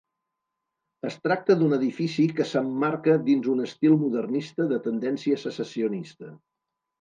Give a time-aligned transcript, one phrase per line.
[1.09, 6.33] Es tracta d'un edifici que s'emmarca dins un estil modernista de tendència secessionista.